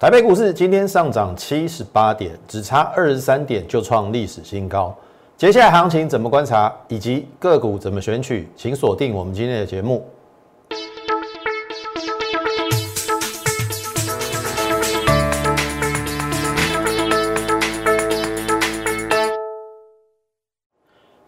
[0.00, 4.96] 台北股市今天上涨七十八点，只差二十三点就创历史新高。
[5.36, 10.08] 接下来行情怎么观察，以及个股怎么选取，请锁定我们今天的节目。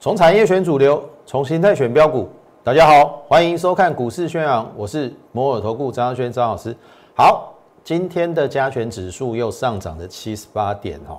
[0.00, 2.26] 从产业选主流，从形态选标股。
[2.64, 6.74] 大家好，欢迎收看股市宣扬，我是摩尔投顾张轩张老师。
[7.14, 7.51] 好。
[7.84, 11.18] 今天的加权指数又上涨了七十八点哦，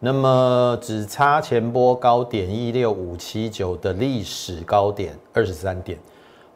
[0.00, 5.96] 那么只差前波高点一六五七九的历史高点二十三点，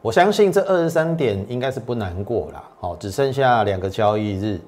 [0.01, 2.61] 我相信这二十三点应该是不难过啦。
[2.81, 4.59] 好，只剩下两个交易日，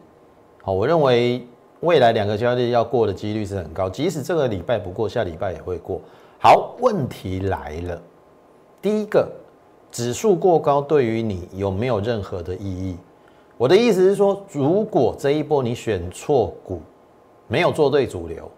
[0.63, 1.45] 好，我认为
[1.81, 5.99] 未来两个交易日要过的几率是很高，即使这个礼拜不过，下礼拜也会过。
[6.41, 8.01] 好，问题来了，
[8.81, 9.29] 第一个，
[9.91, 12.95] 指数过高对于你有没有任何的意义？
[13.59, 16.81] 我的意思是说，如果这一波你选错股，
[17.45, 18.49] 没有做对主流，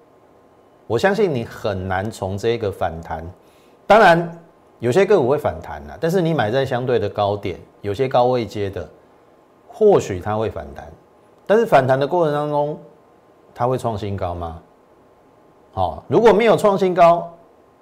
[0.85, 3.27] 我相信你很难从这个反弹。
[3.87, 4.39] 当然，
[4.77, 8.87] 有些个股会反弹啊，但是你买在相对的高点，有些高位接的，
[9.67, 10.87] 或许它会反弹。
[11.47, 12.77] 但是反弹的过程当中，
[13.55, 14.61] 它会创新高吗？
[15.71, 17.27] 好，如果没有创新高，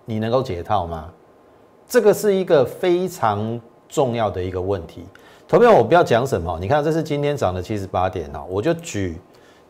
[0.06, 1.12] 你能够解套吗？
[1.86, 5.04] 这个是一个非常重要的一个问题。
[5.50, 9.20] 投票我不要讲什么，你看这是今天涨了七十八点哦，我就举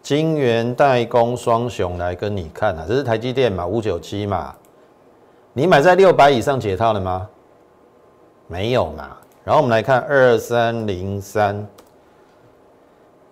[0.01, 4.53] 金元代工双雄来跟你看啊，这是台积电嘛，五九七嘛，
[5.53, 7.25] 你买在六百以上解套了吗？
[8.47, 9.15] 没有嘛。
[9.45, 11.65] 然后我们来看二三零三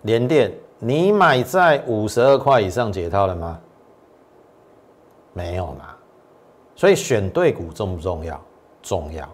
[0.04, 3.60] 联电，你买在五十二块以上解套了吗？
[5.34, 5.90] 没有嘛。
[6.78, 8.42] 所以选对股重不重要？
[8.82, 9.28] 重要。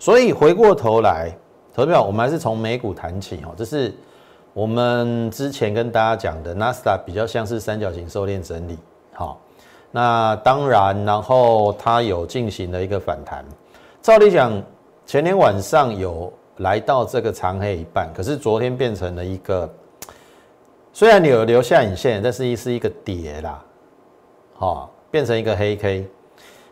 [0.00, 1.32] 所以回过头来。
[1.72, 3.54] 投票，我们还是从美股谈起哦。
[3.56, 3.94] 这是
[4.52, 8.76] 我们之前跟大家讲的，纳斯达比较像是三角形收敛整理。
[9.12, 9.40] 好，
[9.92, 13.44] 那当然，然后它有进行了一个反弹。
[14.02, 14.62] 照理讲，
[15.06, 19.68] 前天晚上有来到这个长黑一半，可是昨天变成了一个，
[20.92, 23.64] 虽然你有留下影线，但是一是一个跌啦。
[24.54, 26.06] 好，变成一个黑 K。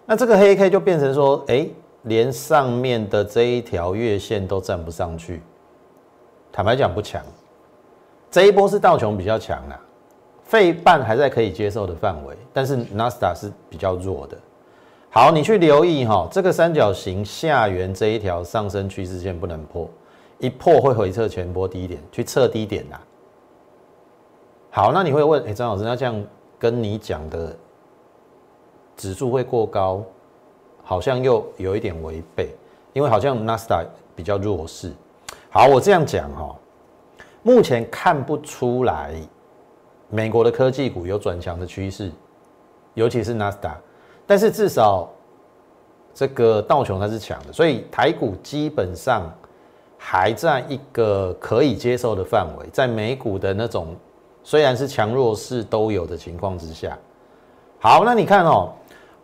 [0.04, 1.68] 那这个黑 K 就变成说，哎。
[2.02, 5.42] 连上面的这一条月线都站不上去，
[6.52, 7.22] 坦白讲不强。
[8.30, 9.80] 这一波是道琼比较强啊，
[10.42, 14.38] 费半还在可以接受的范围，但是纳斯达是比较弱的。
[15.10, 19.88] 好，你去留意哈，这个三角形下缘这一条上升趋势线不能破，
[20.38, 23.00] 一破会回撤全波低点，去测低点呐。
[24.70, 26.22] 好，那你会问，哎，张老师，那这样
[26.58, 27.56] 跟你讲的
[28.94, 30.04] 指数会过高？
[30.88, 32.48] 好像又有一点违背，
[32.94, 33.84] 因为好像纳斯达
[34.16, 34.90] 比较弱势。
[35.50, 36.56] 好，我这样讲哈，
[37.42, 39.12] 目前看不出来
[40.08, 42.10] 美国的科技股有转强的趋势，
[42.94, 43.76] 尤其是纳斯达。
[44.26, 45.10] 但是至少
[46.14, 49.30] 这个道琼它是强的，所以台股基本上
[49.98, 53.94] 还在一个可以接受的范围，在美股的那种
[54.42, 56.96] 虽然是强弱势都有的情况之下。
[57.78, 58.72] 好，那你看哦。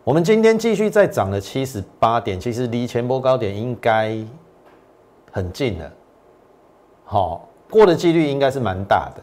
[0.05, 4.15] 我们今天继续再涨了七十八点，其实离前波高点应该
[5.33, 5.91] 很近了，
[7.07, 9.23] 好过的几率应该是蛮大的。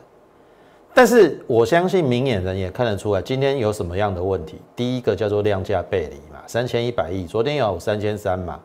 [0.92, 4.60] 但是我相信明眼人也看得出来，今天有什么样的问题？
[4.76, 8.60] 第一个叫做量价背离嘛，三千一百亿，昨天有三千三嘛，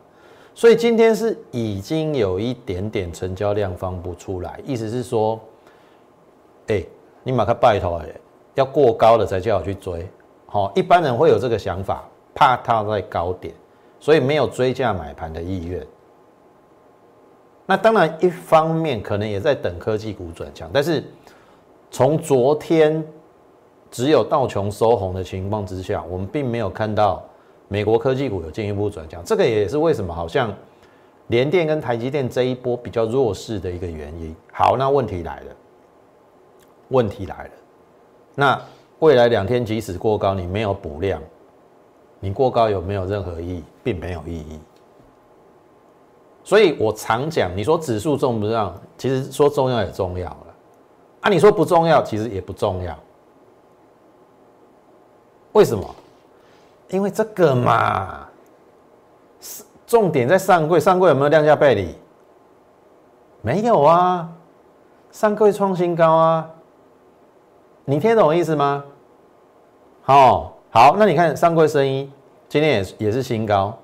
[0.55, 5.39] 所以今天是已经有一点点成交量放不出来，意思是说，
[6.65, 6.83] 哎，
[7.21, 8.09] 你马克拜托哎，
[8.55, 10.09] 要过高了才叫我去追。
[10.49, 13.53] 好，一般人会有这个想法，怕它在高点，
[13.99, 15.85] 所以没有追价买盘的意愿。
[17.65, 21.03] 那当然，一方面可能也在等科技股转强，但是
[21.91, 23.05] 从昨天
[23.91, 27.21] 只有道琼收红的情况之下，我们并没有看到
[27.67, 29.21] 美国科技股有进一步转强。
[29.25, 30.55] 这个也是为什么好像
[31.27, 34.33] 联电跟台积电这一波比较弱势的一个原因。
[34.53, 35.45] 好，那问题来了，
[36.87, 37.51] 问题来了，
[38.33, 38.61] 那。
[38.99, 41.21] 未来两天即使过高，你没有补量，
[42.19, 43.63] 你过高有没有任何意义？
[43.83, 44.59] 并没有意义。
[46.43, 48.73] 所以我常讲，你说指数重不重要？
[48.97, 50.55] 其实说重要也重要了。
[51.21, 52.97] 啊，你说不重要，其实也不重要。
[55.51, 55.95] 为什么？
[56.89, 58.27] 因为这个嘛，
[59.41, 61.95] 是重点在上柜，上柜有没有量价背离？
[63.41, 64.27] 没有啊，
[65.11, 66.49] 上柜创新高啊。
[67.89, 68.83] 你听懂我意思吗？
[70.01, 72.11] 好，好，那你看上柜生一
[72.49, 73.79] 今天也也是新高，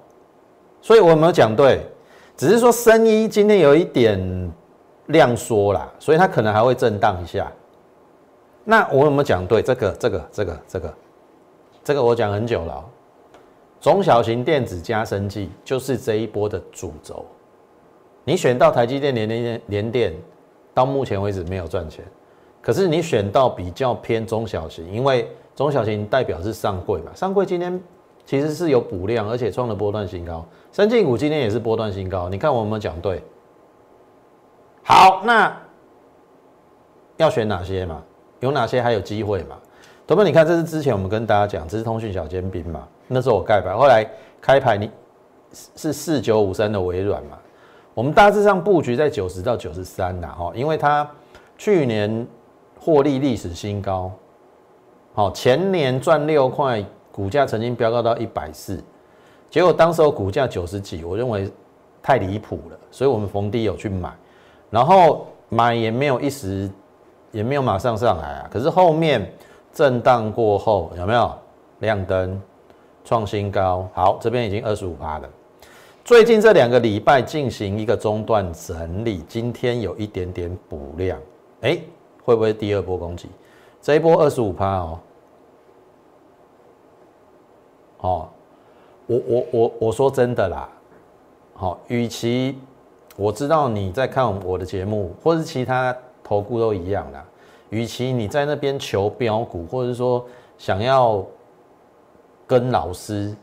[0.82, 1.80] 所以我有没有讲对？
[2.36, 4.52] 只是说生一今天有一点
[5.06, 7.50] 量缩啦，所以它可能还会震荡一下。
[8.66, 9.62] 那我有没有讲对？
[9.62, 10.94] 这个、这个、这个、这个、
[11.82, 12.84] 这个，我讲很久了。
[13.80, 17.26] 中小型电子加生技就是这一波的主轴。
[18.26, 20.14] 你选到台积电、联联联电，
[20.74, 22.04] 到目前为止没有赚钱。
[22.64, 27.78] 可是你选到比较偏中小型，因为中小型代表是上柜嘛，上柜今天
[28.26, 30.46] 其实是有补量，而且创了波段新高。
[30.72, 33.22] 三进股今天也是波段新高，你看我有没有讲对？
[34.82, 35.54] 好，那
[37.18, 38.02] 要选哪些嘛？
[38.40, 39.58] 有哪些还有机会嘛？
[40.08, 42.88] 同学，你看这是之前我们跟大家讲，这是通讯小尖兵嘛？
[43.10, 44.90] 那时候我盖牌，后来开牌你
[45.76, 47.38] 是四九五三的微软嘛？
[47.94, 51.06] 我们大致上布局在九十到九十三呐，哈，因为它
[51.58, 52.26] 去年。
[52.84, 54.12] 获利历史新高，
[55.14, 56.84] 好，前年赚六块，
[57.14, 58.78] 股价曾经飙高到一百四，
[59.50, 61.50] 结果当时候股价九十几，我认为
[62.02, 64.12] 太离谱了，所以我们逢低有去买，
[64.70, 66.70] 然后买也没有一时，
[67.32, 69.32] 也没有马上上来啊，可是后面
[69.72, 71.34] 震荡过后有没有？
[71.80, 72.42] 亮灯
[73.06, 73.88] 创新高？
[73.94, 75.30] 好，这边已经二十五趴了，
[76.04, 81.18] 最近这两个礼拜进行一个中断整理，今天有一点点补量，
[81.62, 81.80] 哎。
[82.24, 83.30] 会不会第二波攻击？
[83.82, 85.00] 这一波二十五趴哦，
[88.00, 88.30] 哦，
[89.08, 90.70] 我我我我说真的啦，
[91.54, 92.58] 好，与其
[93.18, 97.26] 我知道你在看我的节目，或是其他投顾都一样啦，
[97.70, 100.26] 与其你在那边求标股，或者说
[100.58, 101.26] 想要
[102.48, 103.36] 跟老师，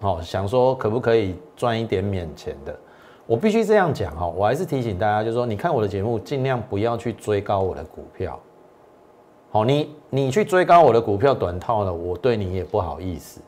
[0.00, 2.78] 哦，想说可不可以赚一点免钱的。
[3.26, 8.38] 我必须这样讲哈，我还是提醒大家，就是说，你看我的节目，尽量不要去追高我的股票。
[9.50, 13.40] 好，你你去追高我的股票短套了，我对你也不好意思。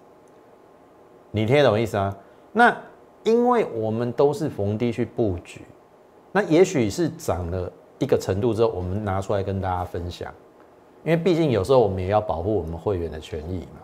[1.30, 2.16] 你听得懂意思啊？
[2.52, 2.74] 那
[3.22, 5.60] 因为我们都是逢低去布局，
[6.32, 10.32] 那也许是涨了一个程度之后，我们拿出来跟大家分享。
[11.04, 13.80] 因为毕竟有时候我们也要保护我们会员的权益嘛。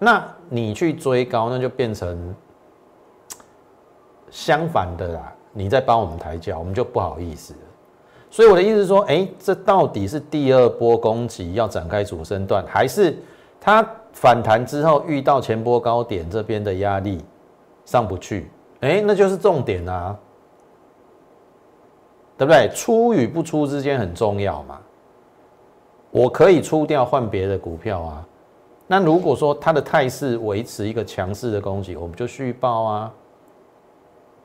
[0.00, 2.34] 那你去追高，那就变成。
[4.32, 7.54] 相反的啦，你在帮我们抬轿，我们就不好意思。
[8.30, 13.14] 所以我的意思是说，哎，这到底是第二波攻击要展开主升段，还是
[13.60, 17.22] 它反弹之后遇到前波高点这边的压力
[17.84, 18.50] 上不去？
[18.80, 20.16] 哎，那就是重点啊，
[22.38, 22.70] 对不对？
[22.74, 24.80] 出与不出之间很重要嘛。
[26.10, 28.26] 我可以出掉换别的股票啊。
[28.86, 33.12] 那如果说它的态势维持一个强势的攻击，我们就续报啊。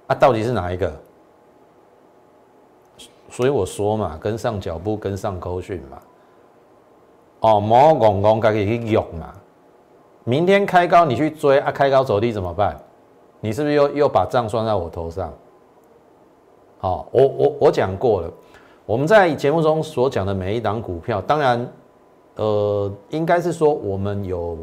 [0.08, 0.92] 啊，到底是哪一个？
[3.30, 5.98] 所以我说嘛，跟上脚步，跟上勾讯嘛。
[7.42, 9.34] 哦，莫讲讲，该去用嘛。
[10.24, 12.76] 明天开高你去追啊，开高走低怎么办？
[13.42, 15.32] 你是不是又又把账算在我头上？
[16.80, 18.32] 好，我我我讲过了，
[18.86, 21.70] 我们在节目中所讲的每一档股票，当然，
[22.36, 24.58] 呃，应该是说我们有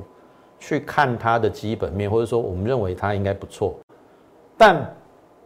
[0.59, 3.75] 去看它的基本面，或者说我们认为它应该不错，
[4.57, 4.91] 但。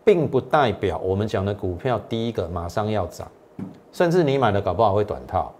[0.09, 3.31] 并不代表我们讲的股票第一个马上要涨，
[3.93, 5.53] 甚至你买的搞不好会短套，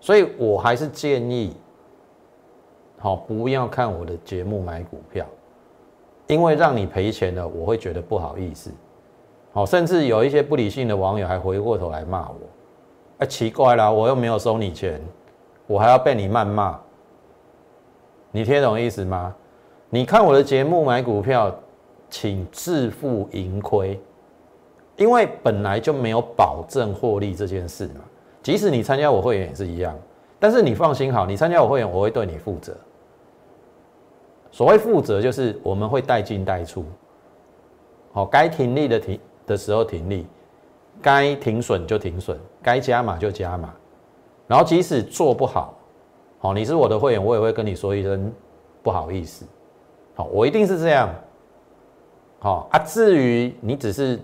[0.00, 1.56] 所以我还是建议，
[2.98, 5.24] 好不要看我的节目买股票，
[6.26, 8.72] 因为让你赔钱了，我会觉得不好意思，
[9.52, 12.36] 好，甚至有一些不理性的网友还回过头来骂我，
[13.18, 15.00] 哎，奇怪啦，我又没有收你钱，
[15.68, 16.76] 我还要被你谩骂，
[18.32, 19.32] 你听懂意思吗？
[19.88, 21.54] 你看我的节目买股票。
[22.14, 24.00] 请自负盈亏，
[24.96, 28.02] 因为本来就没有保证获利这件事嘛。
[28.40, 29.98] 即使你参加我会员也是一样，
[30.38, 32.72] 但是你放心好，你参加我会员，我会对你负责。
[34.52, 36.84] 所谓负责，就是我们会带进带出，
[38.12, 40.24] 好，该停利的停的时候停利，
[41.02, 43.74] 该停损就停损，该加码就加码。
[44.46, 45.74] 然后即使做不好，
[46.38, 48.32] 好，你是我的会员，我也会跟你说一声
[48.84, 49.44] 不好意思。
[50.14, 51.12] 好，我一定是这样。
[52.44, 54.20] 好啊，至于你只是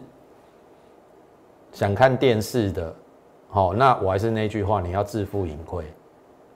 [1.73, 2.95] 想看电视的，
[3.49, 5.87] 好，那我还是那句话，你要自负盈亏，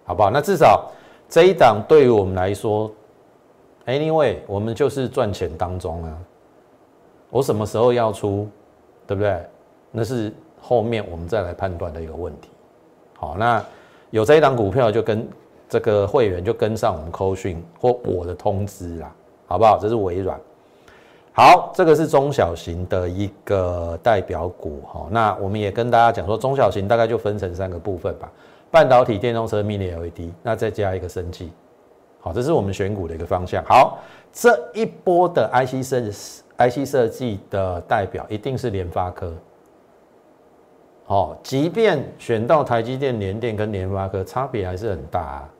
[0.05, 0.31] 好不好？
[0.31, 0.91] 那至少
[1.27, 2.93] 这一档对于我们来说
[3.87, 6.19] ，anyway，我们就是赚钱当中啊。
[7.31, 8.47] 我什么时候要出，
[9.07, 9.43] 对不对？
[9.91, 10.31] 那是
[10.61, 12.51] 后面我们再来判断的一个问题。
[13.17, 13.65] 好，那
[14.11, 15.27] 有这一档股票就跟
[15.67, 19.11] 这个会员就跟上我们扣讯或我的通知啦，
[19.47, 19.79] 好不好？
[19.81, 20.39] 这是微软。
[21.37, 25.09] 好，这个是中小型的一个代表股哈。
[25.11, 28.31] 那我们也跟大家讲说，中小型大概就分成三个部分吧：
[28.71, 31.51] 半导体、电动车、Mini LED，那再加一个生技。
[32.21, 33.65] 好，这是我们选股的一个方向。
[33.65, 33.99] 好，
[34.33, 36.01] 这一波的 IC 设
[36.57, 39.35] IC 设计的代表一定是联发科。
[41.07, 45.51] 哦，即便选到台积电、联电跟联发科，差别还是很大啊。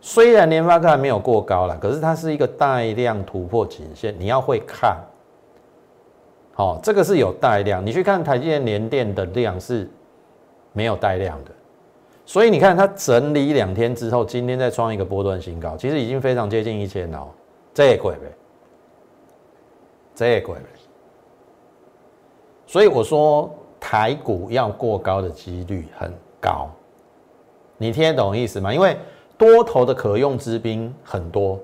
[0.00, 4.96] 虽然联发科还没有过高了，可是它是一个带量突破颈线，你要会看。
[6.52, 9.88] 好，这个是有带量，你去看台积电、联电的量是
[10.72, 11.50] 没有带量的，
[12.26, 17.26] 所以你看它整理两天之后，今天再创一个波段新高，其实已经非常接近一千了，
[17.72, 18.26] 这也贵呗，
[20.14, 20.56] 这也贵。
[22.66, 26.68] 所以我说台股要过高的几率很高，
[27.78, 28.72] 你听得懂意思吗？
[28.72, 28.96] 因为
[29.40, 31.58] 多头的可用之兵很多。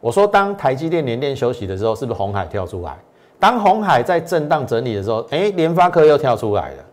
[0.00, 2.98] 我说当台积电连电休息的时候，是不是红海跳出来？
[3.38, 6.84] 当红海在震荡整理的时候，哎，联发科又跳出来了。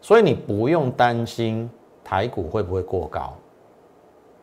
[0.00, 1.68] 所以你不用担心
[2.04, 3.34] 台股会不会过高，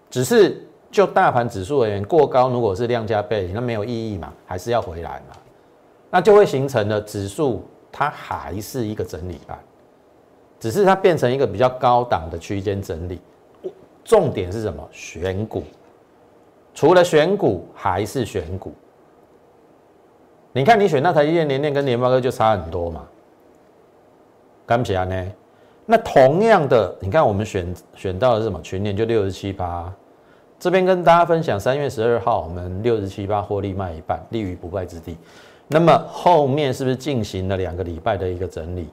[0.09, 5.37] 只是就大盘指数而言，过高如果是量价背离，那没有意义嘛，还是要回来嘛，
[6.09, 9.57] 那就会形成了指数它还是一个整理盘，
[10.59, 13.21] 只是它变成一个比较高档的区间整理。
[14.05, 14.87] 重点是什么？
[14.91, 15.63] 选股，
[16.73, 18.71] 除了选股还是选股。
[20.53, 23.05] 你看你选那台积电、联电跟联发科就差很多嘛，
[24.65, 25.31] 干不起来呢？
[25.85, 28.61] 那同样的，你看我们选选到的是什么？
[28.61, 29.93] 群年就六十七八，
[30.57, 35.17] 这边跟大家分享，三月十二号我们六十七八获利卖一半，立于不败之地。
[35.67, 38.87] 那么后面是不是进行了两个礼拜的一个整理？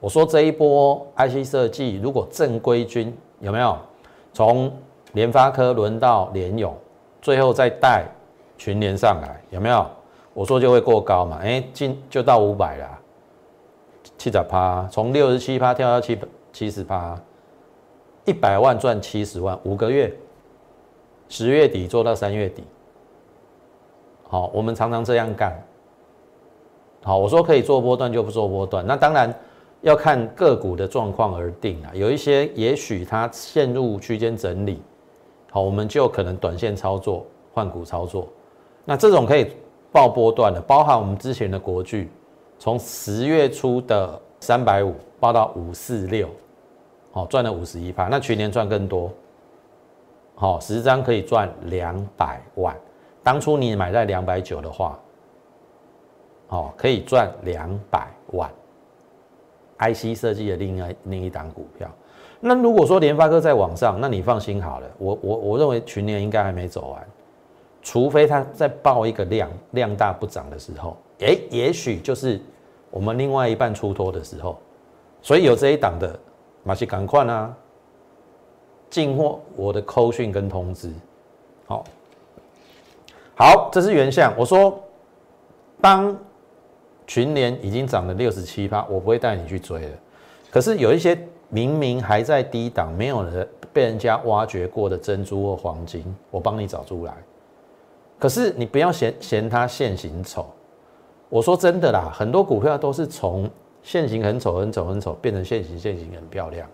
[0.00, 3.76] 我说这一波 IC 设计如果正规军有没有
[4.32, 4.72] 从
[5.12, 6.74] 联发科轮到联勇，
[7.20, 8.04] 最后再带
[8.56, 9.86] 群联上来有没有？
[10.34, 11.38] 我说就会过高嘛？
[11.42, 12.98] 哎，进就到五百了。
[14.16, 16.18] 七十趴，从六十七趴跳到七
[16.52, 17.18] 七十趴，
[18.24, 20.12] 一百万赚七十万，五个月，
[21.28, 22.64] 十月底做到三月底。
[24.28, 25.60] 好，我们常常这样干。
[27.02, 29.34] 好，我说可以做波段就不做波段，那当然
[29.82, 31.90] 要看个股的状况而定啊。
[31.94, 34.82] 有一些也许它陷入区间整理，
[35.50, 38.26] 好，我们就可能短线操作换股操作。
[38.84, 39.54] 那这种可以
[39.92, 42.10] 报波段的，包含我们之前的国巨。
[42.58, 46.28] 从十月初的三百五报到五四六，
[47.10, 49.10] 好赚了五十一趴，那去年赚更多，
[50.36, 52.76] 好十张可以赚两百万。
[53.22, 54.98] 当初你买在两百九的话，
[56.46, 58.48] 好可以赚两百万。
[59.90, 61.90] IC 设计的另外另一档股票，
[62.40, 67.06] 那如果说联发科在网上，那你放心好了，我我我认为群年应该还没走完，
[67.82, 72.40] 除非它在报一个量量大不涨的时候，诶，也许就是。
[72.94, 74.58] 我们另外一半出脱的时候，
[75.22, 76.14] 所以有这一档的，
[76.62, 77.56] 马西赶快啊，
[78.90, 80.92] 进货我的扣讯跟通知，
[81.64, 81.82] 好，
[83.34, 84.30] 好，这是原相。
[84.36, 84.78] 我说，
[85.80, 86.14] 当
[87.06, 89.90] 群联已经涨了六十七趴，我不会带你去追了。
[90.50, 91.18] 可是有一些
[91.48, 97.14] 明明还在低档，没有人被人家挖掘过的珍珠或黄金，我帮你找出来。
[98.18, 100.46] 可是你不要嫌嫌它现形丑。
[101.28, 103.50] 我说真的啦，很多股票都是从
[103.82, 106.68] 现形很丑、很丑、很丑变成现形，现形很漂亮。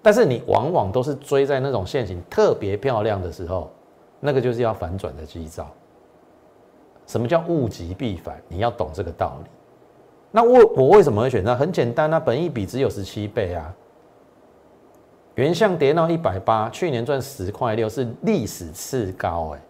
[0.00, 3.70] 但是你往往都是追在那种现形特别漂亮的时候，
[4.20, 5.68] 那个就是要反转的基兆。
[7.10, 8.40] 什么叫物极必反？
[8.46, 9.50] 你要懂这个道理。
[10.30, 11.56] 那我我为什么会选它？
[11.56, 13.74] 很简单啊，本益比只有十七倍啊。
[15.34, 19.60] 原相跌到一百八，去年赚十块六，是历史次高哎。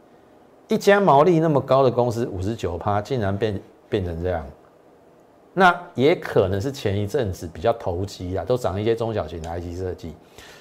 [0.69, 3.59] 一家毛利那么高的公司，五十九趴竟然变。
[3.91, 4.47] 变成这样，
[5.53, 10.15] 那也可能是前一阵子比较投机啊，都涨一些中小型的 IC 设计，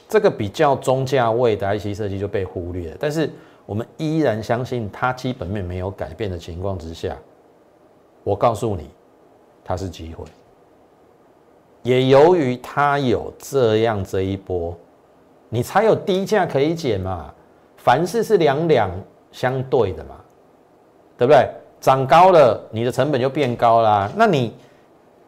[0.07, 2.98] 这个比较中价位的 IC 设计就被忽略了。
[3.00, 3.29] 但是
[3.69, 7.15] 我们依然相信它基本面没有改变的情况之下，
[8.23, 8.89] 我告诉你，
[9.63, 10.25] 它是机会。
[11.83, 14.75] 也由于它有这样这一波，
[15.49, 17.31] 你才有低价可以减嘛。
[17.77, 18.89] 凡事是两两
[19.31, 20.15] 相对的嘛，
[21.15, 21.47] 对不对？
[21.79, 24.11] 涨高了，你的成本就变高啦。
[24.15, 24.51] 那你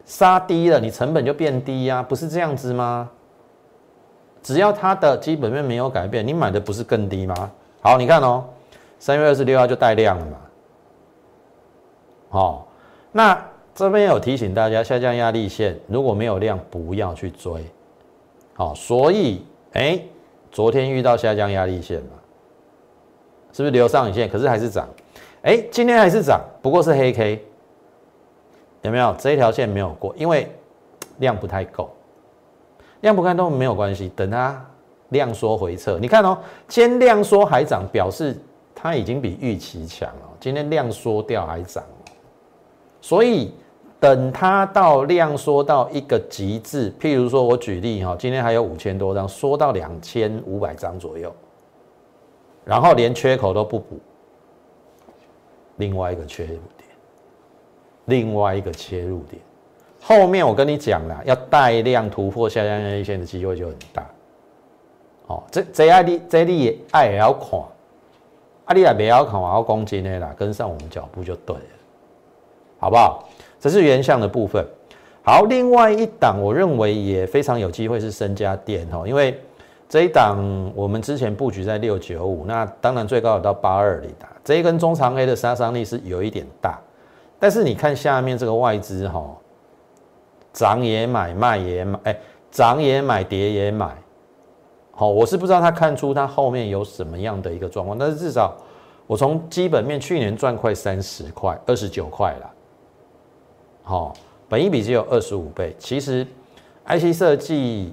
[0.04, 3.08] 杀低了，你成本就变低呀，不是这样子吗？
[4.42, 7.52] 只要它的基本面没有改变，你买的不是更低吗？
[7.84, 8.44] 好，你看哦，
[9.00, 10.36] 三月二十六号就带量了嘛。
[12.28, 12.68] 好，
[13.10, 17.52] 那这边有提醒大家，下降压力线如果没有量，不要去追。
[18.54, 20.00] 好，所以哎，
[20.52, 22.10] 昨天遇到下降压力线嘛，
[23.52, 24.28] 是不是留上影线？
[24.28, 24.88] 可是还是涨。
[25.42, 27.44] 哎，今天还是涨，不过是黑 K，
[28.82, 29.12] 有没有？
[29.18, 30.48] 这一条线没有过，因为
[31.18, 31.90] 量不太够，
[33.00, 34.64] 量不看都没有关系，等它
[35.12, 35.98] 量缩回撤。
[35.98, 38.36] 你看哦，今天量缩还涨，表示
[38.74, 40.28] 它已经比预期强了。
[40.40, 41.84] 今天量缩掉还涨，
[43.00, 43.52] 所以
[44.00, 51.32] 等它到量缩到一个极致，譬如说我举例哈，今天还有五千多张，缩到两千五百张左右，
[52.64, 54.00] 然后连缺口都不补，
[55.76, 56.88] 另外一个切入点，
[58.06, 59.40] 另外一个切入点，
[60.00, 64.04] 后面我跟你讲了，要带量突破下降线的机会就很大。
[65.32, 67.58] 哦，这这爱你这你爱也要看，
[68.66, 71.62] 啊，你也不要看，我要攻击的啦，跟上我们脚步就对了，
[72.78, 73.26] 好不好？
[73.58, 74.66] 这是原相的部分。
[75.24, 79.40] 好，另外一档我认为也非常有机会是深家电哦，因为
[79.88, 80.36] 这一档
[80.74, 86.78] 我们之前布局在六九五，那当然最高有到八二零的，这一根中长 A 的杀伤力是有一点大，
[87.38, 89.24] 但是你看下面这个外资哈，
[90.52, 92.18] 涨也买，卖也买，哎，
[92.50, 93.96] 涨也买，跌也买。
[95.02, 98.56] 好，我是不知道他看出他后面有什么样的一个状况，但是至少
[99.08, 102.50] 我从基本面去年赚快三十块，二十九块了。
[103.82, 104.12] 好，
[104.48, 106.24] 本一比只有二十五倍，其实
[106.86, 107.92] IC 设计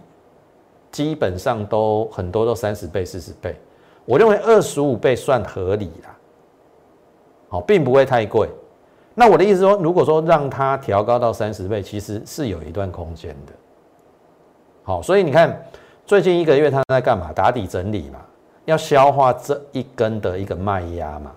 [0.91, 3.59] 基本上都很多都三十倍、四十倍，
[4.05, 6.15] 我认为二十五倍算合理啦。
[7.47, 8.47] 好，并不会太贵。
[9.15, 13.53] 那我的意思说，如果说让它调高到三十倍，其实是有一段空间的。
[14.83, 15.59] 好，所以你看
[16.09, 17.31] 最近一个月它在干嘛？
[17.31, 18.19] 打底整理嘛，
[18.65, 21.31] 要消化这一根的一个卖压嘛。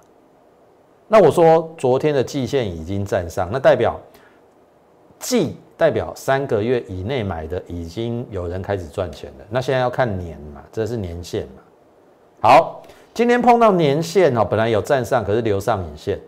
[1.08, 4.00] 那我说昨天的季线已经站上，那代表。
[5.18, 9.44] 季代表三个月以内买的，已经有人开始赚钱了。
[9.50, 11.62] 那现在要看年嘛，这是年线嘛。
[12.40, 16.18] 好，今天碰到年线哦，本来有站上，可是留上影线。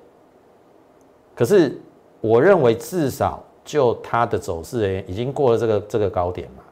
[1.35, 1.81] 可是
[2.21, 6.64] 我认为至少就它的走势而言，已经过了这个这个高点嘛。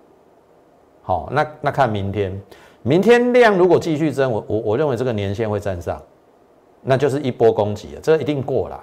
[1.03, 2.41] 好，那那看明天，
[2.83, 6.01] 明天量如果继续增，我我我认为这个年线会站上，
[6.81, 8.83] 那就是一波攻击了，这一定过了。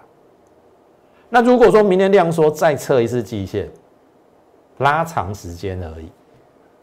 [1.29, 3.69] 那如果说明天量说再测一次季线，
[4.79, 6.09] 拉长时间而已。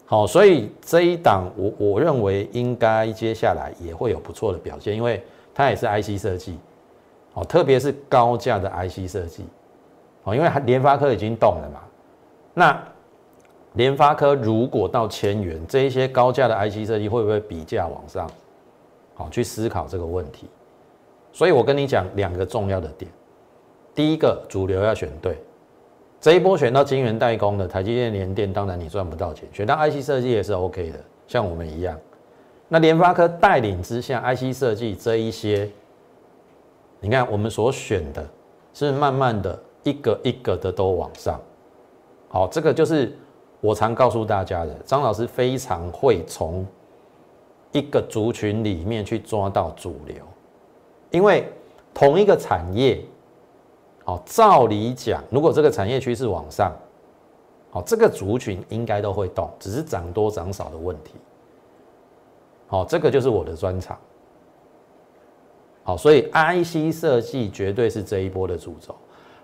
[0.05, 5.21] 好，所以这一档我我认为应该接下来也会有不错的表现，因为
[5.53, 6.57] 它也是 IC 设计，
[7.33, 9.45] 哦，特别是高价的 IC 设计，
[10.23, 11.81] 哦，因为联发科已经动了嘛。
[12.53, 12.83] 那
[13.77, 18.29] 联发科如果到千元，这一些高价的 IC 设计会不会比价往上？
[19.13, 20.47] 好，去思考这个问题。
[21.31, 23.09] 所以我跟你讲两个重要的点。
[23.93, 25.37] 第一个主流要选对，
[26.19, 31.95] 这一波选到晶圆代工的台积电、联电，当然你赚不到钱；选到 IC 设计也是 OK 的，像我们一样。
[32.67, 35.69] 那联发科带领之下，IC 设计这一些，
[36.99, 38.27] 你看我们所选的，
[38.73, 41.39] 是慢慢的一个一个的都往上。
[42.27, 43.15] 好，这个就是
[43.59, 46.65] 我常告诉大家的，张老师非常会从
[47.71, 50.15] 一个族群里面去抓到主流，
[51.11, 51.51] 因为
[51.93, 53.03] 同一个产业。
[54.05, 56.71] 好，照理讲，如果这个产业趋势往上，
[57.69, 61.15] 好，这个族群应该都会动，只是涨多涨少的问题。
[62.67, 63.97] 好，这个就是我的专长。
[65.83, 68.95] 好，所以 IC 设计绝对是这一波的主轴。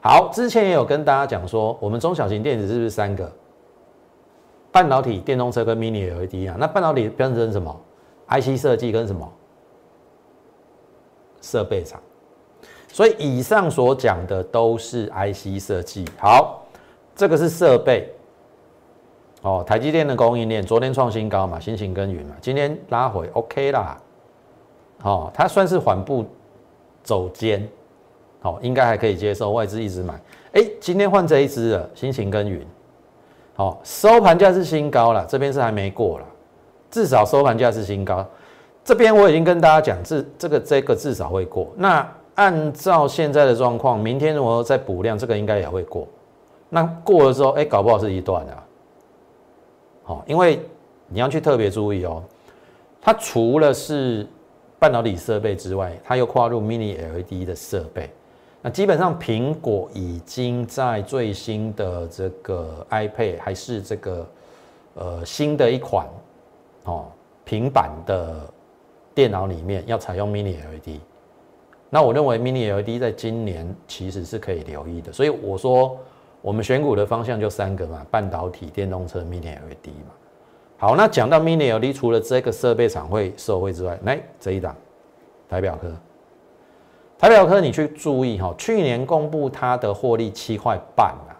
[0.01, 3.29] 好，之前也有跟大家讲说，我们中小型电子是不是三个？
[4.73, 6.57] 半导体、电动车跟 Mini LED 啊？
[6.59, 7.79] 那半导体标成什么
[8.27, 9.31] ？IC 设计跟什么？
[11.41, 12.01] 设备厂。
[12.87, 16.03] 所以以上所讲的都是 IC 设计。
[16.19, 16.63] 好，
[17.15, 18.11] 这个是设备。
[19.43, 24.01] 哦，台积电的供应链昨天创新高嘛，新型耕耘嘛，今天拉回 OK 啦。
[25.03, 26.25] 哦，它算是缓步
[27.03, 27.67] 走尖，
[28.39, 29.51] 好，应该还可以接受。
[29.51, 30.19] 外资一直买，
[30.53, 32.65] 哎，今天换这一支了，新型耕耘。
[33.55, 36.25] 好，收盘价是新高了，这边是还没过了，
[36.89, 38.25] 至少收盘价是新高。
[38.83, 41.71] 这边我已经跟大家讲，至这个这个至少会过。
[41.75, 46.07] 那按照现在的状况，明天如果再补量，这个应该也会过。
[46.67, 48.63] 那过了之后，哎，搞不好是一段啊。
[50.03, 50.59] 好，因为
[51.07, 52.23] 你要去特别注意哦，
[52.99, 54.27] 它除了是
[54.79, 58.09] 半导体设备之外，它又跨入 Mini LED 的设备。
[58.65, 64.25] 那基本上，苹果已经在最新的这个 iPad 还是这个
[64.95, 66.07] 呃新的一款
[66.85, 67.07] 哦
[67.43, 68.49] 平板的
[69.13, 70.97] 电脑里面，要采用 Mini LED。
[71.89, 75.97] 那我认为 Mini LED 在今年其实是可以留意的，所以我说
[76.41, 80.13] 我们选股的方向就三个嘛，半导体、电动车、Mini LED 嘛。
[80.77, 84.73] 好，那讲到 Mini LED，除了这个设备厂会受惠之外，来这一档
[85.49, 85.93] 台表科，
[87.23, 91.31] 台表科你去注意哈，去年公布它的获利七块半啊，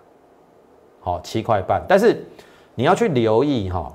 [1.02, 2.26] 好七块半，但是
[2.74, 3.94] 你要去留意哈，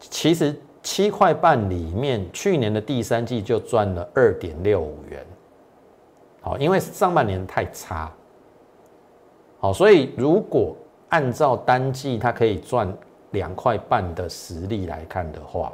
[0.00, 5.24] 其实七块半里面去年的第三季就赚了二点六五元。
[6.40, 8.10] 好，因为上半年太差，
[9.60, 10.74] 好，所以如果
[11.10, 12.92] 按照单季它可以赚
[13.30, 15.72] 两块半的实力来看的话，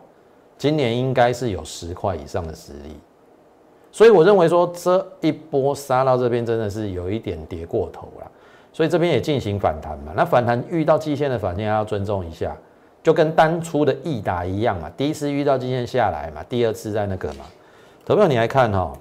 [0.59, 2.95] 今年应该是有十块以上的实力。
[3.91, 8.31] 所以我认为说这一波杀到这边真的是有一点跌过头了，
[8.73, 10.13] 所以这边也进行反弹嘛。
[10.15, 12.57] 那反弹遇到季线的反弹要尊重一下，
[13.03, 14.91] 就跟当初的易达一样嘛。
[14.97, 17.45] 第一次遇到季线下来嘛，第二次在那个嘛。
[18.05, 18.93] 投票你来看哈。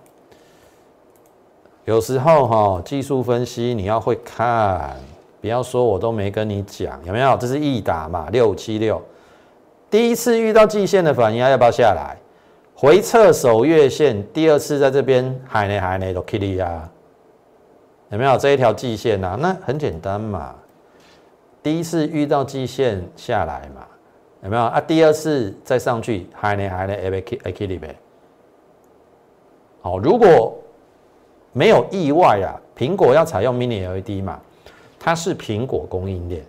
[1.85, 4.93] 有时候哈，技术分析你要会看，
[5.39, 7.37] 不要说我都没跟你讲，有没有？
[7.37, 9.01] 这是易达嘛，六七六，
[9.89, 12.17] 第一次遇到季线的反应，要不要下来？
[12.79, 16.87] 回撤守月线，第二次在这边海内海内都 k i t 啊，
[18.09, 19.35] 有没有这一条季线啊？
[19.41, 20.53] 那很简单嘛，
[21.63, 23.87] 第一次遇到季线下来嘛，
[24.43, 24.79] 有没有啊？
[24.79, 27.95] 第二次再上去海内海内 A B K A K 里呗。
[29.81, 30.55] 好，如果
[31.53, 34.39] 没有意外啊，苹果要采用 Mini LED 嘛，
[34.99, 36.45] 它是苹果供应链。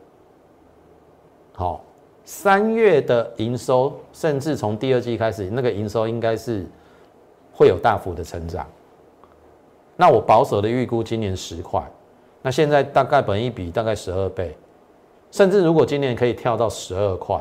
[1.54, 1.82] 好，
[2.28, 6.66] 三月的营收，甚至从第二季开始，那个营收应该是
[7.54, 8.66] 会有大幅的成长。
[9.96, 11.82] 那我保守的预估今年十块，
[12.42, 14.54] 那现在大概本一比大概十二倍，
[15.30, 17.40] 甚至如果今年可以跳到十二块，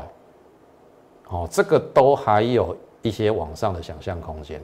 [1.28, 4.58] 哦，这个都还有一些往上的想象空间。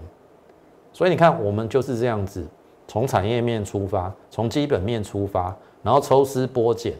[0.90, 2.42] 所以你看，我们就是这样子。
[2.88, 6.94] 从产业面出发，从基本面出发，然后抽丝剥茧，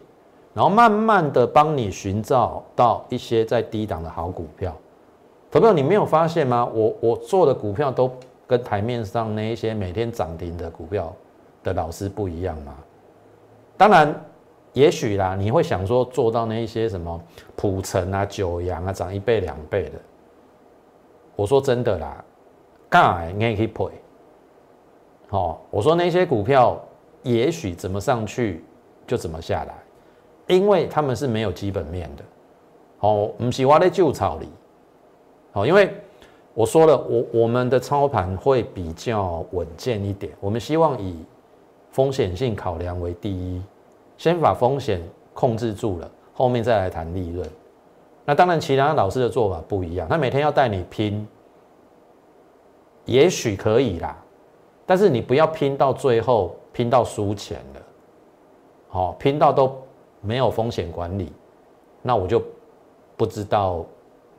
[0.55, 4.75] 然后慢慢的帮你寻找到一些在低档的好股票。
[5.51, 6.65] 投票，你没有发现吗？
[6.73, 8.11] 我我做的股票都
[8.47, 11.15] 跟台面上那一些每天涨停的股票
[11.63, 12.75] 的老师不一样吗？
[13.77, 14.15] 当然，
[14.73, 17.21] 也许啦，你会想说做到那一些什么
[17.57, 19.99] 普成啊、九阳啊，涨一倍两倍的。
[21.37, 22.25] 我说真的啦，
[22.89, 23.87] 干你也可以配。
[25.31, 26.81] 哦，我说那些股票
[27.23, 28.65] 也许怎么上去
[29.07, 29.75] 就怎么下来，
[30.47, 32.25] 因为他们是没有基本面的。
[33.01, 34.49] 哦，不是我在旧草里。
[35.53, 35.95] 哦，因为
[36.55, 41.25] 我说了，我我们的操盘会比较稳健一点，我们希望以
[41.91, 43.63] 风险性考量为第一，
[44.17, 45.01] 先把风险
[45.33, 47.49] 控制住了，后面再来谈利润。
[48.25, 51.29] 那当然，其他老师的做法不一样，他每天要带你拼，
[53.05, 54.17] 也许可以啦。
[54.87, 57.81] 但是你不要拼到最后，拼到输钱了，
[58.89, 59.77] 好，拼到都
[60.25, 61.31] 没有风险管理，
[62.03, 62.43] 那我就
[63.17, 63.85] 不知道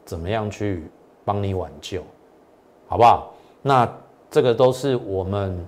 [0.03, 0.89] 怎么样去
[1.23, 2.01] 帮你挽救，
[2.87, 3.31] 好不好？
[3.61, 3.87] 那
[4.29, 5.65] 这个都是我们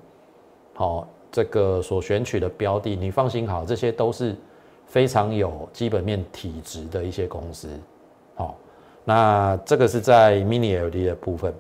[0.73, 4.36] 好这个所选取的标的，你放心好，这些都是
[4.88, 7.69] 非常有基本面体质的一些公司，
[8.36, 8.56] 好，
[9.06, 11.53] 那这个是在 mini LD 的部分。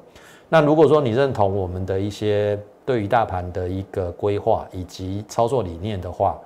[0.49, 2.59] 那如果说你认同我们的一些。
[2.87, 6.39] 对于大盘的一个规划以及操作理念的话，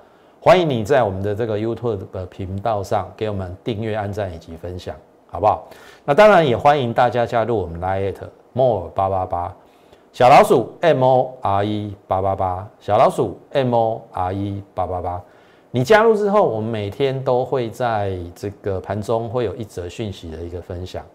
[0.44, 4.96] 欢迎你在我们的这个 YouTube 的频道上给我们订阅、按赞以及分享，
[5.28, 5.68] 好不好？
[6.04, 9.56] 那当然也欢迎大家加入我们 Lite More 八八八
[10.12, 15.22] 小老鼠 M O R E 八八八小老鼠 M O R E 八八八。
[15.70, 21.06] 你加入之后，我们每天都会在这个盘中会有一则讯息的一个分享，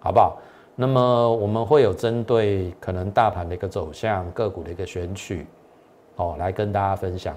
[0.00, 0.36] 好不好？
[0.74, 5.46] 那么我们会有针对可能大盘的一个走向、个股的一个选取，
[6.16, 7.34] 哦，来跟大家分享。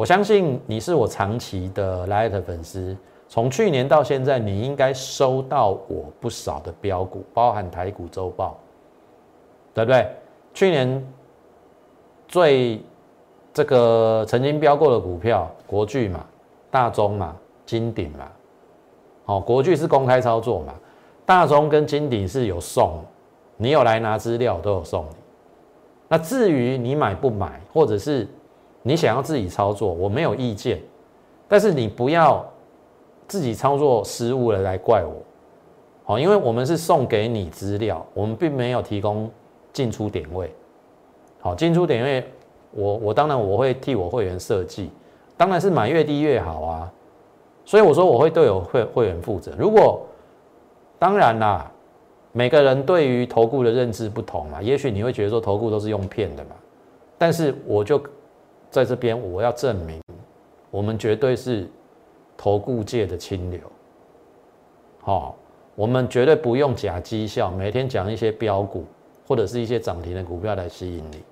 [0.00, 2.96] 我相信你是我长期的 Light 粉丝，
[3.28, 8.56] 从去年到现在，你应该收到我不少的标股，包含台股周报，
[9.74, 10.08] 对不对？
[10.54, 11.06] 去年
[12.26, 12.80] 最
[13.52, 16.24] 这个曾经标过的股票，国巨嘛、
[16.70, 17.36] 大中嘛、
[17.66, 18.32] 金鼎嘛，
[19.26, 20.72] 哦，国巨是公开操作嘛。
[21.26, 23.04] 大中跟金鼎是有送，
[23.58, 25.16] 你有来拿资料都有送你。
[26.08, 28.26] 那至于你买不买，或者是
[28.82, 30.80] 你想要自己操作，我没有意见。
[31.48, 32.44] 但是你不要
[33.26, 35.12] 自己操作失误了来怪我，
[36.04, 39.30] 好，因为我们是送给你资料，我们并没有提供
[39.72, 40.52] 进出点位。
[41.40, 42.24] 好，进出点位，
[42.72, 44.90] 我我当然我会替我会员设计，
[45.36, 46.92] 当然是买越低越好啊。
[47.64, 50.02] 所以我说我会对我会会员负责，如果。
[50.98, 51.72] 当然啦，
[52.30, 56.50] 每个人对于投顾的认知不同嘛，也许你会觉得说投顾都是用骗的嘛，
[57.16, 57.98] 但是我就
[58.70, 60.00] 在这边我要证明，
[60.70, 61.68] 我们绝对是
[62.36, 63.60] 投顾界的清流。
[65.02, 65.36] 好，
[65.74, 68.84] 我们绝对不用假绩效，每天讲一些标股
[69.26, 71.22] 或者是一些涨停的股票来吸引你。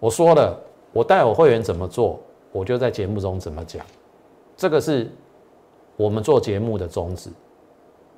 [0.00, 0.58] 我说了，
[0.92, 2.18] 我带我会员怎么做，
[2.50, 3.84] 我就在节目中怎么讲，
[4.56, 5.08] 这个是
[5.96, 7.30] 我们做节目的宗旨。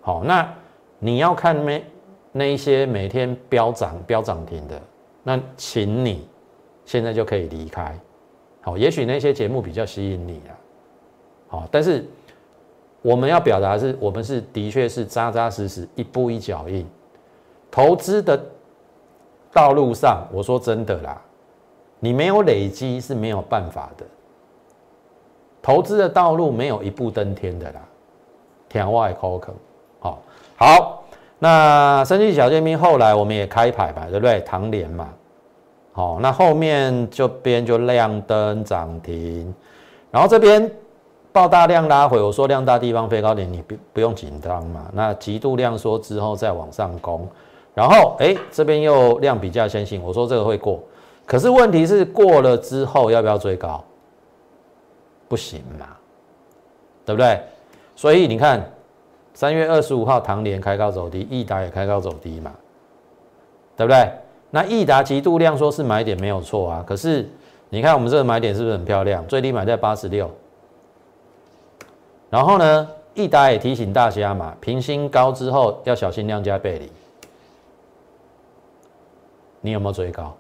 [0.00, 0.50] 好，那
[0.98, 1.84] 你要看每
[2.32, 4.80] 那一些每天飙涨飙涨停的，
[5.22, 6.26] 那请你
[6.84, 7.98] 现在就可以离开。
[8.62, 10.52] 好，也许那些节目比较吸引你啊。
[11.48, 12.06] 好，但是
[13.02, 16.86] 我们要表达是，我们是的确是扎扎实实，一步一脚印，
[17.70, 18.40] 投资的
[19.52, 21.20] 道路上，我说真的啦，
[21.98, 24.04] 你没有累积是没有办法的，
[25.62, 27.80] 投资的道路没有一步登天的啦，
[28.68, 29.54] 天外高坑，
[29.98, 30.22] 好，
[30.56, 31.04] 好，
[31.38, 34.40] 那生气小尖兵后来我们也开牌吧，对不对？
[34.42, 35.12] 唐联嘛，
[35.92, 39.54] 好，那后面这边就亮灯涨停，
[40.10, 40.70] 然后这边。
[41.32, 44.90] 爆大量拉回，我说量大地方飞高点，你不不用紧张嘛。
[44.92, 47.24] 那极度量缩之后再往上攻，
[47.72, 50.82] 然后哎这边又量比较先行，我说这个会过，
[51.24, 53.80] 可是问题是过了之后要不要追高？
[55.28, 55.86] 不行嘛，
[57.06, 57.40] 对不对？
[57.94, 58.68] 所以你看
[59.32, 62.52] 三月二十五号唐联开高走低，益达也开高走低嘛，
[63.76, 64.10] 对不对？
[64.50, 67.28] 那益达极度量说是买点没有错啊，可是
[67.68, 69.24] 你看我们这个买点是不是很漂亮？
[69.26, 70.30] 最低买在八十六。
[72.28, 76.90] 然后呢，益达也提醒大家嘛，平新高之后要小心量价背离。
[79.60, 80.34] 你有没有追高？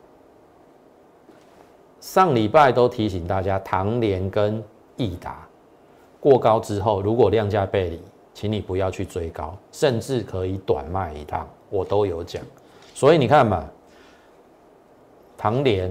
[2.00, 4.62] 上礼拜都提醒大家，唐联跟
[4.96, 5.46] 益达
[6.18, 8.00] 过高之后，如果量价背离，
[8.32, 12.42] 请你不要去追高，甚至可以短卖一趟，我都有讲。
[12.94, 13.64] 所以你看嘛，
[15.40, 15.90] 唐联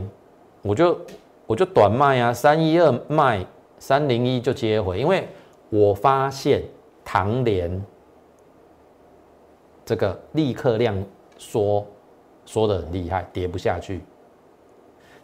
[0.62, 1.02] 我就
[1.48, 3.44] 我就短卖啊，三一二卖，
[3.80, 5.28] 三零一就接回，因为。
[5.72, 6.64] 我发现
[7.06, 7.86] 唐联
[9.86, 10.98] 这个立刻量
[11.38, 11.86] 缩
[12.44, 14.02] 缩的很厉害，跌不下去。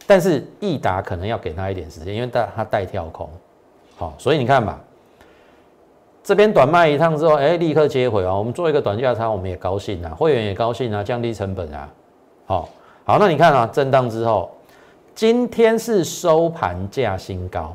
[0.06, 3.28] 但是益达可能要给他一点时间，因为带他带跳空，
[3.96, 4.80] 好，所以你看吧，
[6.22, 8.32] 这边短卖一趟之后，哎，立刻接回啊。
[8.32, 11.92] 我们做一个短价差，我们也高兴啊，会员也高兴啊，降低成本啊。
[12.46, 12.68] 好，
[13.08, 14.50] 好，那你看啊，震荡之后，
[15.14, 17.72] 今天是收盘价新高。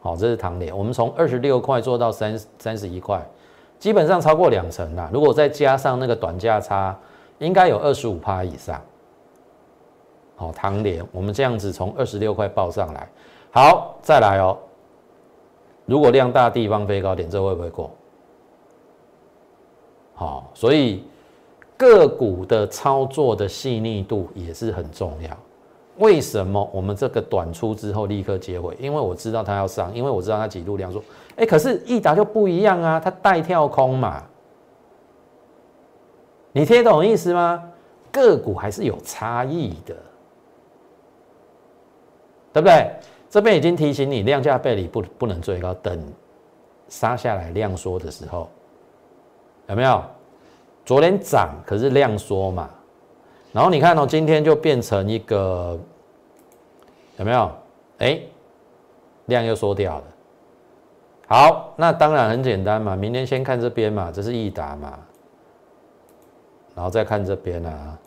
[0.00, 3.24] 好，这是唐联，我们从二十六块做到三三十一块，
[3.78, 5.08] 基本上超过两成啦。
[5.12, 6.98] 如果再加上那个短价差，
[7.38, 8.82] 应该有二十五趴以上。
[10.34, 13.08] 好，唐联，我们这样子从二十六块报上来，
[13.52, 14.58] 好，再来哦。
[15.86, 17.88] 如果量大，地方飞高点，这会不会过？
[20.16, 21.04] 好，所以
[21.78, 25.30] 个股的操作的细腻度也是很重要。
[25.96, 28.76] 为什么我们这个短出之后立刻接回？
[28.78, 31.02] 因为我知道它要上，因为我知道它几度量说，
[31.36, 34.22] 哎，可是益达就不一样啊，它带跳空嘛，
[36.52, 37.64] 你听懂意思吗？
[38.12, 39.96] 个股还是有差异的，
[42.52, 42.92] 对不对？
[43.30, 46.00] 这边已经提醒你，量价背离不不能追高，等
[46.88, 48.48] 杀下来量缩的时候，
[49.68, 50.02] 有没有？
[50.88, 52.66] 昨天涨可是量缩嘛。
[53.52, 55.78] 然后你看哦，今天就变成一个
[57.18, 57.52] 有没有？
[57.98, 58.18] 哎，
[59.26, 60.04] 量又缩掉了。
[61.26, 64.98] 好，那当然很简单嘛，明天先看这边嘛，这是易达嘛，
[66.74, 67.98] 然后再看这边啊。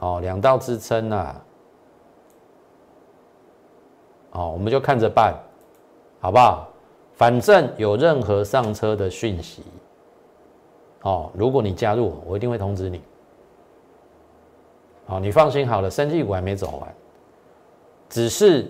[0.00, 1.40] 哦，两道支撑啊。
[4.32, 5.32] 哦，我们就看着办，
[6.18, 6.71] 好不好？
[7.22, 9.62] 反正有任何上车的讯息。
[11.02, 13.00] 哦，如果你加入，我一定会通知你。
[15.06, 16.94] 好，你放心好了，生技股还没走完，
[18.08, 18.68] 只是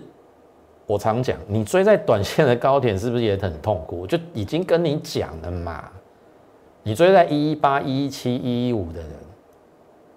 [0.85, 4.01] 我常讲，你追在短线的高点是不是也很痛苦？
[4.01, 5.91] 我就已经跟你讲了嘛，
[6.83, 9.09] 你追在一一八、一一七、一一五的人，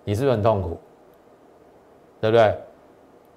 [0.04, 0.78] 你是不是很痛苦？
[2.20, 2.54] 对不对？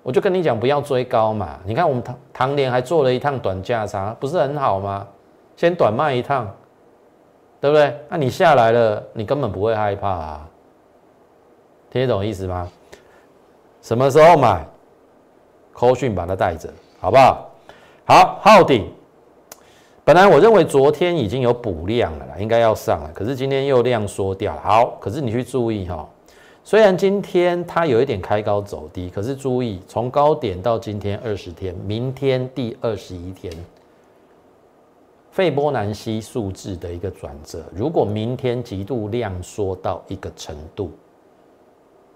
[0.03, 1.59] 我就跟你讲，不要追高嘛。
[1.65, 5.07] 你看我们唐唐联还做了一趟短价差，不是很好吗？
[5.55, 6.49] 先短卖一趟。
[7.61, 7.93] 对不对？
[8.07, 10.47] 那你下来了，你根本不会害怕啊，
[11.91, 12.65] 听得懂意思吗？
[13.81, 14.65] 什么时候买？
[15.73, 16.69] 扣讯把它带着，
[17.01, 17.49] 好不好？
[18.05, 18.89] 好，昊鼎，
[20.05, 24.55] 本来我认为昨天已经有补量了啦，应该要上了，可是今天又量缩掉。
[24.63, 26.07] 好，可是你去注意哈，
[26.69, 33.51] 虽然今天它有一点开高走低，可是注意从高点到今天二十天，明天第二十一天。
[35.31, 40.91] 费波南西数字的一个转折，如果明天极度量缩到一个程度，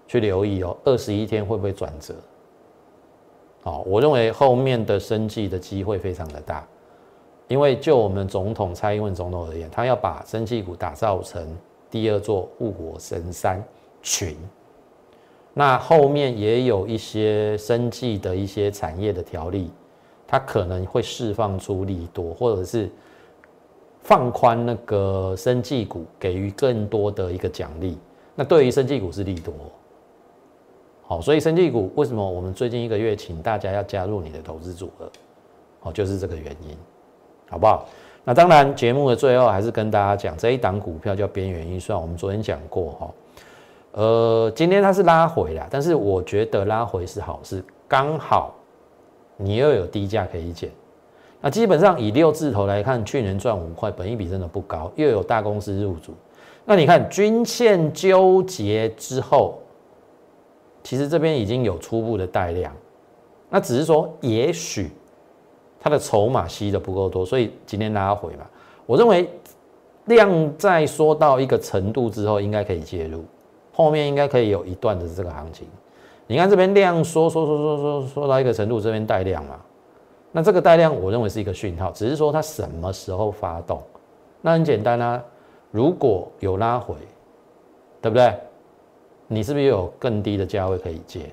[0.06, 2.14] 去留意哦，二十一天会不会转折？
[3.64, 6.64] 好，我认为后面的生计的机会非常的大，
[7.48, 11.44] 因为就我们总统蔡英文总统而言，他要把生技股打造成
[11.90, 13.60] 第二座护国神山
[14.04, 14.36] 群，
[15.52, 19.72] 那后面也有一些生计的一些产业的条例，
[20.28, 22.88] 它可能会释放出利多，或者是。
[24.06, 27.96] 放宽那个生技股，给予更多的一个奖励，
[28.34, 29.54] 那对于生技股是利多，
[31.06, 35.10] 好，所以生技股为什么我们最近一个月请大家要加入你的投资组合？
[35.80, 36.76] 好，就是这个原因，
[37.48, 37.88] 好不好？
[38.24, 43.10] 那当然，节目的最后还是跟大家讲，这一档股票叫边缘预算，我们昨天讲过哈。
[43.96, 48.52] 呃，今天它是拉回了，但是我觉得拉回是好事，刚好
[49.36, 50.68] 你又有低价可以减。
[51.40, 56.12] 那基本上以六字头来看，去年赚五块，本益比真的不高，又有大公司入主。
[56.64, 59.58] 那你看均线纠结之后，
[60.82, 62.74] 其实这边已经有初步的带量，
[63.48, 64.90] 那只是说也许
[65.78, 68.44] 它的筹码吸的不够多，所以今天拉回嘛。
[68.86, 69.30] 我认为
[70.06, 73.22] 量在缩到一个程度之后，应该可以介入，
[73.74, 75.68] 后面应该可以有一段的这个行情。
[76.26, 79.60] 你看这边量缩缩缩缩缩缩到一个程度，这边带量嘛。
[80.32, 83.82] 那这个带量，我认为是一个讯号，只是说它什么时候发动。
[84.40, 85.22] 那很简单啊，
[85.70, 86.94] 如果有拉回，
[88.00, 88.34] 对不对？
[89.26, 91.30] 你是不是有更低的价位可以接？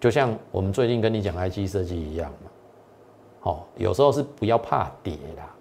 [0.00, 2.50] 就像我们最近跟你讲 IC 设计一样嘛。
[3.40, 5.54] 好，有时候是不要怕跌啦，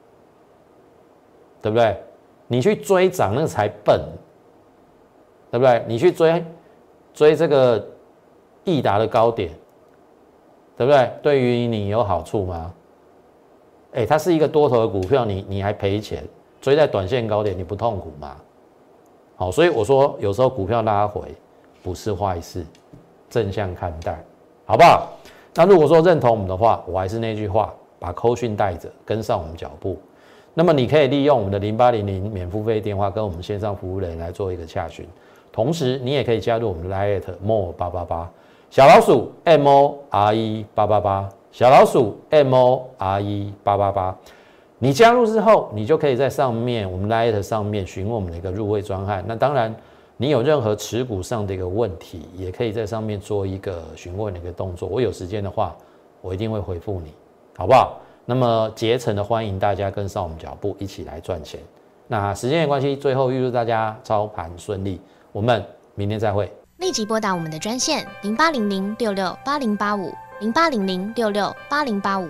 [1.62, 1.98] 对不对？
[2.48, 4.00] 你去追涨那才笨，
[5.52, 5.84] 对不对？
[5.88, 6.46] 你去追
[7.14, 7.86] 追这个
[8.64, 9.52] 易达的高点。
[10.78, 11.12] 对不对？
[11.24, 12.72] 对于你有好处吗？
[13.94, 16.24] 哎，它是一个多头的股票，你你还赔钱，
[16.62, 18.36] 追在短线高点，你不痛苦吗？
[19.36, 21.22] 好，所以我说有时候股票拉回
[21.82, 22.64] 不是坏事，
[23.28, 24.24] 正向看待，
[24.68, 25.10] 好不好？
[25.56, 29.98] 那如果说认同我们的话，我还是那句话，把扣讯带着，跟上我们脚步。
[30.54, 35.08] 那么你可以利用我们的零八零零免付费电话跟我们线上服务人来做一个洽询，
[35.58, 38.30] 同时你也可以加入我们的 Lite More 八八八。
[38.70, 44.16] 小老鼠 M O R E 八八八，小老鼠 M O R E 八八八，
[44.78, 49.26] 你加入之后，你就可以在上面我们 Light 上面询问我们的一个入会专案。
[49.28, 49.76] 那当然，
[50.16, 54.88] 你有任何持股上的一个问题，也可以在上面做一个询问的一个动作。
[54.88, 55.76] 我有时间的话，
[56.22, 57.12] 我一定会回复你，
[57.58, 57.98] 好不好？
[58.26, 61.60] 那么竭诚的欢迎大家跟上我们脚步，一起来赚钱。
[62.08, 65.64] 那时间的关系，最后预祝大家操盘顺利，我们
[65.96, 66.52] 明天再会。
[66.78, 72.30] 立即拨打我们的专线零八零零六六八零八五零八零零六六八零八五